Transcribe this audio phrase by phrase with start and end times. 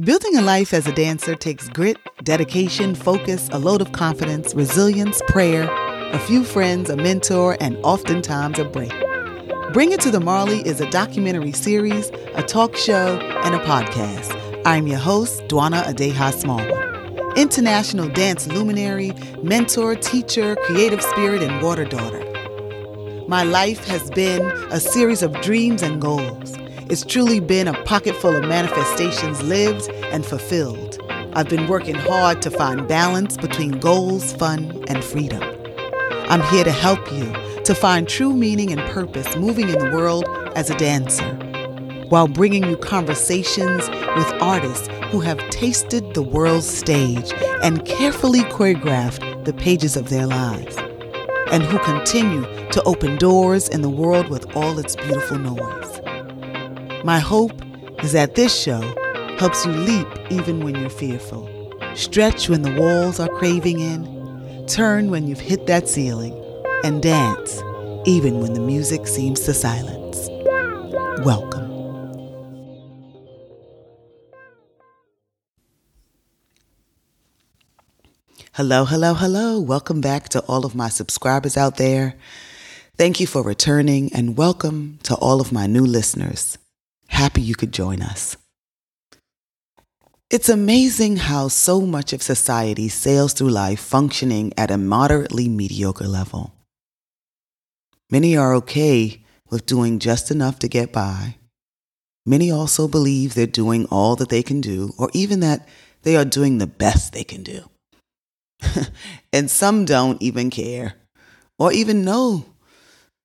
[0.00, 5.22] Building a life as a dancer takes grit, dedication, focus, a load of confidence, resilience,
[5.26, 5.66] prayer,
[6.12, 8.92] a few friends, a mentor, and oftentimes a break.
[9.72, 14.38] Bring It to the Marley is a documentary series, a talk show, and a podcast.
[14.66, 21.86] I'm your host, Dwana Adiaha Smallwood, international dance luminary, mentor, teacher, creative spirit, and water
[21.86, 22.22] daughter.
[23.28, 26.54] My life has been a series of dreams and goals.
[26.88, 30.98] It's truly been a pocket full of manifestations lived and fulfilled.
[31.34, 35.42] I've been working hard to find balance between goals, fun, and freedom.
[36.28, 37.32] I'm here to help you
[37.64, 41.28] to find true meaning and purpose moving in the world as a dancer,
[42.08, 47.32] while bringing you conversations with artists who have tasted the world's stage
[47.64, 50.76] and carefully choreographed the pages of their lives,
[51.50, 56.00] and who continue to open doors in the world with all its beautiful noise.
[57.06, 57.62] My hope
[58.02, 58.80] is that this show
[59.38, 61.48] helps you leap even when you're fearful,
[61.94, 66.34] stretch when the walls are craving in, turn when you've hit that ceiling,
[66.82, 67.62] and dance
[68.06, 70.28] even when the music seems to silence.
[71.24, 71.70] Welcome.
[78.54, 79.60] Hello, hello, hello.
[79.60, 82.16] Welcome back to all of my subscribers out there.
[82.96, 86.58] Thank you for returning and welcome to all of my new listeners.
[87.16, 88.36] Happy you could join us.
[90.28, 96.06] It's amazing how so much of society sails through life functioning at a moderately mediocre
[96.06, 96.52] level.
[98.10, 101.36] Many are okay with doing just enough to get by.
[102.26, 105.66] Many also believe they're doing all that they can do, or even that
[106.02, 107.70] they are doing the best they can do.
[109.32, 110.96] and some don't even care
[111.58, 112.44] or even know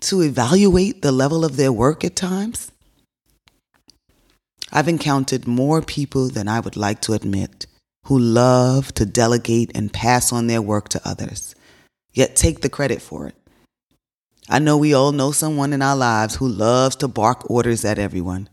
[0.00, 2.70] to evaluate the level of their work at times.
[4.76, 7.66] I've encountered more people than I would like to admit
[8.06, 11.54] who love to delegate and pass on their work to others,
[12.12, 13.36] yet take the credit for it.
[14.48, 18.00] I know we all know someone in our lives who loves to bark orders at
[18.00, 18.48] everyone,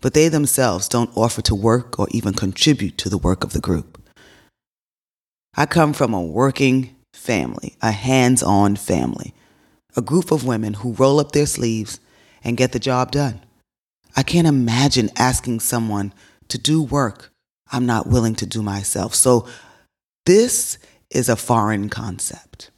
[0.00, 3.60] but they themselves don't offer to work or even contribute to the work of the
[3.60, 4.00] group.
[5.56, 9.34] I come from a working family, a hands on family,
[9.96, 11.98] a group of women who roll up their sleeves
[12.44, 13.40] and get the job done.
[14.16, 16.12] I can't imagine asking someone
[16.48, 17.32] to do work
[17.70, 19.14] I'm not willing to do myself.
[19.14, 19.46] So,
[20.24, 20.78] this
[21.10, 22.70] is a foreign concept.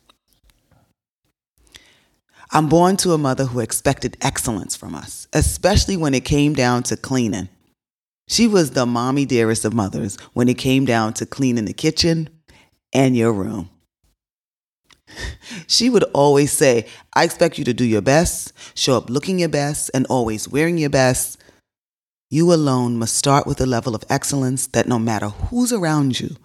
[2.50, 6.82] I'm born to a mother who expected excellence from us, especially when it came down
[6.84, 7.48] to cleaning.
[8.27, 12.28] She was the mommy dearest of mothers when it came down to cleaning the kitchen
[12.93, 13.71] and your room.
[15.67, 19.49] She would always say, I expect you to do your best, show up looking your
[19.49, 21.39] best, and always wearing your best.
[22.31, 26.37] You alone must start with a level of excellence that no matter who's around you,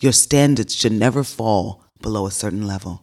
[0.00, 3.02] your standards should never fall below a certain level.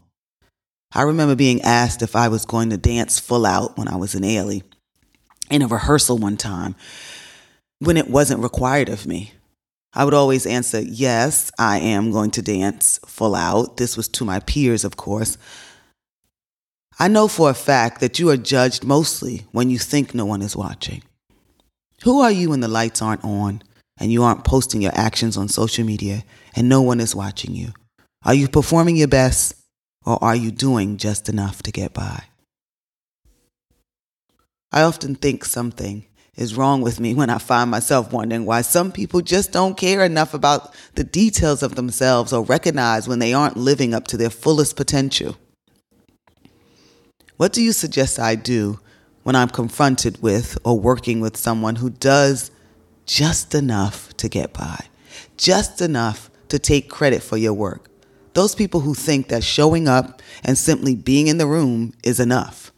[0.94, 4.16] I remember being asked if I was going to dance full out when I was
[4.16, 4.64] in Ailey
[5.50, 6.76] in a rehearsal one time
[7.80, 9.34] when it wasn't required of me.
[9.94, 13.78] I would always answer, Yes, I am going to dance full out.
[13.78, 15.38] This was to my peers, of course.
[17.00, 20.42] I know for a fact that you are judged mostly when you think no one
[20.42, 21.02] is watching.
[22.04, 23.64] Who are you when the lights aren't on
[23.98, 26.24] and you aren't posting your actions on social media
[26.56, 27.74] and no one is watching you?
[28.24, 29.56] Are you performing your best
[30.06, 32.24] or are you doing just enough to get by?
[34.72, 38.92] I often think something is wrong with me when I find myself wondering why some
[38.92, 43.58] people just don't care enough about the details of themselves or recognize when they aren't
[43.58, 45.38] living up to their fullest potential.
[47.38, 48.80] What do you suggest I do
[49.24, 52.52] when I'm confronted with or working with someone who does
[53.06, 54.86] just enough to get by,
[55.38, 57.90] just enough to take credit for your work?
[58.34, 62.72] Those people who think that showing up and simply being in the room is enough.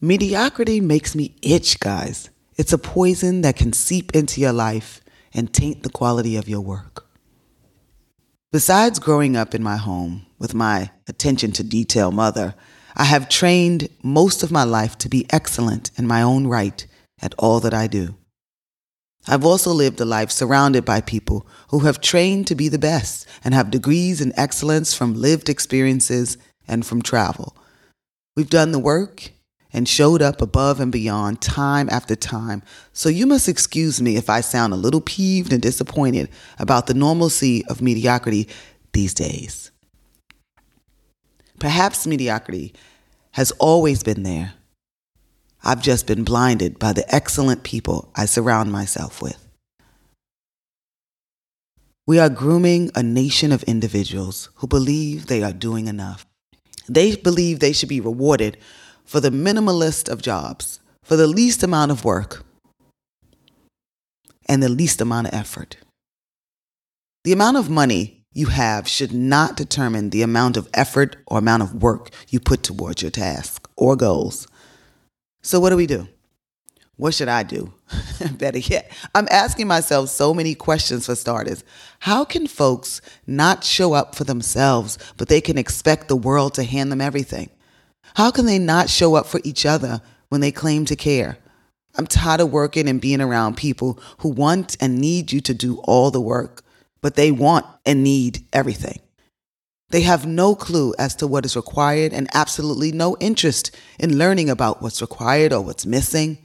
[0.00, 2.28] Mediocrity makes me itch, guys.
[2.56, 5.00] It's a poison that can seep into your life
[5.32, 7.06] and taint the quality of your work.
[8.50, 12.54] Besides growing up in my home with my attention to detail mother,
[12.94, 16.86] I have trained most of my life to be excellent in my own right
[17.22, 18.16] at all that I do.
[19.26, 23.26] I've also lived a life surrounded by people who have trained to be the best
[23.42, 26.36] and have degrees in excellence from lived experiences
[26.68, 27.56] and from travel.
[28.36, 29.32] We've done the work
[29.72, 32.62] and showed up above and beyond time after time.
[32.92, 36.28] So you must excuse me if I sound a little peeved and disappointed
[36.58, 38.48] about the normalcy of mediocrity
[38.92, 39.70] these days.
[41.58, 42.74] Perhaps mediocrity
[43.32, 44.54] has always been there.
[45.64, 49.38] I've just been blinded by the excellent people I surround myself with.
[52.04, 56.26] We are grooming a nation of individuals who believe they are doing enough.
[56.88, 58.58] They believe they should be rewarded
[59.12, 62.46] for the minimalist of jobs, for the least amount of work,
[64.48, 65.76] and the least amount of effort.
[67.24, 71.62] The amount of money you have should not determine the amount of effort or amount
[71.62, 74.48] of work you put towards your task or goals.
[75.42, 76.08] So, what do we do?
[76.96, 77.74] What should I do?
[78.38, 81.64] Better yet, I'm asking myself so many questions for starters.
[81.98, 86.62] How can folks not show up for themselves, but they can expect the world to
[86.62, 87.50] hand them everything?
[88.14, 91.38] How can they not show up for each other when they claim to care?
[91.94, 95.78] I'm tired of working and being around people who want and need you to do
[95.84, 96.62] all the work,
[97.00, 99.00] but they want and need everything.
[99.90, 104.48] They have no clue as to what is required and absolutely no interest in learning
[104.48, 106.38] about what's required or what's missing.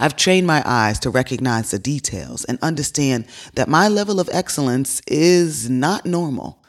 [0.00, 5.00] I've trained my eyes to recognize the details and understand that my level of excellence
[5.06, 6.63] is not normal.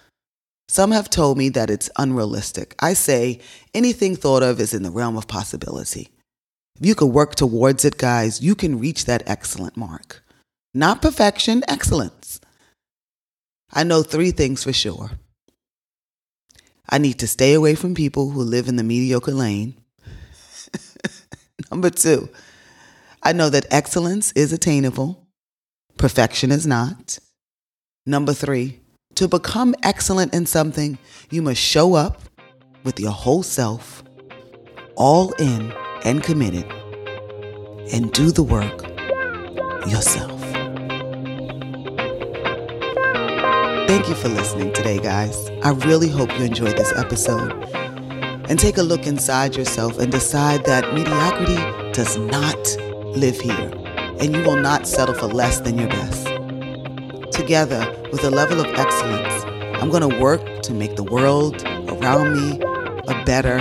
[0.68, 2.76] Some have told me that it's unrealistic.
[2.80, 3.40] I say
[3.74, 6.10] anything thought of is in the realm of possibility.
[6.80, 10.24] If you could work towards it, guys, you can reach that excellent mark.
[10.74, 12.42] Not perfection, excellence.
[13.72, 15.12] I know three things for sure.
[16.90, 19.76] I need to stay away from people who live in the mediocre lane.
[21.72, 22.30] Number two,
[23.24, 25.28] I know that excellence is attainable,
[25.98, 27.20] perfection is not.
[28.06, 28.82] Number three,
[29.16, 30.98] to become excellent in something,
[31.30, 32.22] you must show up
[32.84, 34.04] with your whole self,
[34.96, 35.74] all in
[36.04, 36.66] and committed,
[37.94, 38.84] and do the work
[39.90, 40.32] yourself.
[43.88, 45.50] Thank you for listening today, guys.
[45.64, 47.54] I really hope you enjoyed this episode.
[48.48, 51.56] And take a look inside yourself and decide that mediocrity
[51.94, 52.58] does not
[53.16, 53.72] live here,
[54.20, 56.35] and you will not settle for less than your best.
[57.36, 59.44] Together, with a level of excellence,
[59.82, 62.62] I'm going to work to make the world around me
[63.10, 63.60] a better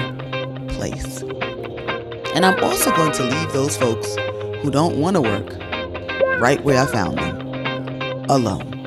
[0.69, 1.23] place.
[2.35, 4.15] And I'm also going to leave those folks
[4.63, 5.59] who don't want to work
[6.41, 8.73] right where I found them, alone.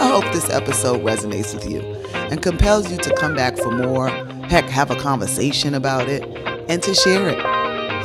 [0.00, 1.82] I hope this episode resonates with you
[2.30, 4.08] and compels you to come back for more,
[4.48, 6.24] heck, have a conversation about it,
[6.70, 7.38] and to share it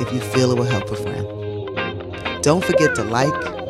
[0.02, 2.44] if you feel it will help a friend.
[2.44, 3.61] Don't forget to like,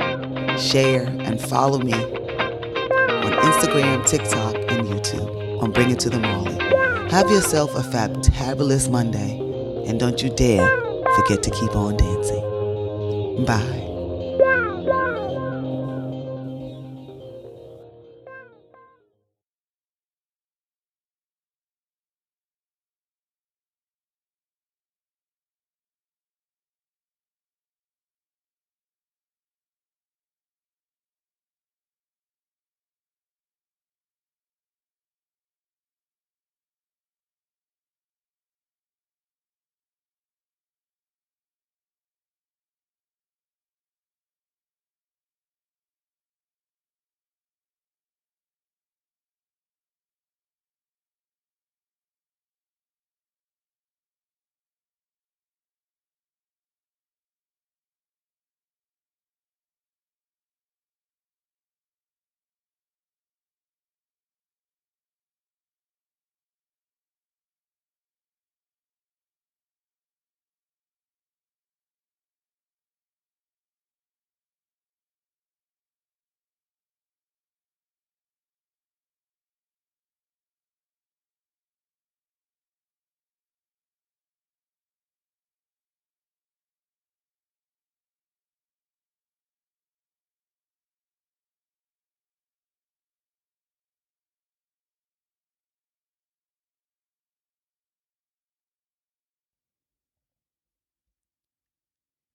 [0.62, 6.58] share, and follow me on Instagram, TikTok, and YouTube on Bring It to the Marley.
[7.10, 9.38] Have yourself a fabulous Monday,
[9.88, 10.68] and don't you dare
[11.16, 13.46] forget to keep on dancing.
[13.46, 13.91] Bye.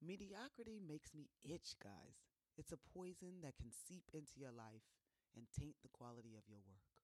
[0.06, 2.22] Mediocrity makes me itch, guys.
[2.56, 4.86] It's a poison that can seep into your life
[5.34, 6.95] and taint the quality of your work.